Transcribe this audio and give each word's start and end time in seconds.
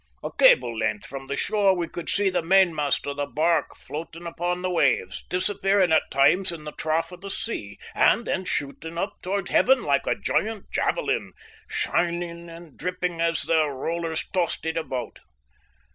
A 0.23 0.31
cable 0.31 0.75
length 0.75 1.05
from 1.05 1.27
the 1.27 1.35
shore 1.35 1.75
we 1.75 1.87
could 1.87 2.09
see 2.09 2.31
the 2.31 2.41
mainmast 2.41 3.05
of 3.05 3.17
the 3.17 3.27
barque 3.27 3.75
floating 3.75 4.25
upon 4.25 4.63
the 4.63 4.69
waves, 4.71 5.23
disappearing 5.29 5.91
at 5.91 6.09
times 6.09 6.51
in 6.51 6.63
the 6.63 6.71
trough 6.71 7.11
of 7.11 7.21
the 7.21 7.29
sea, 7.29 7.77
and 7.93 8.25
then 8.25 8.43
shooting 8.45 8.97
up 8.97 9.21
towards 9.21 9.51
Heaven 9.51 9.83
like 9.83 10.07
a 10.07 10.15
giant 10.15 10.71
javelin, 10.71 11.33
shining 11.67 12.49
and 12.49 12.75
dripping 12.79 13.21
as 13.21 13.43
the 13.43 13.69
rollers 13.69 14.27
tossed 14.33 14.65
it 14.65 14.75
about. 14.75 15.19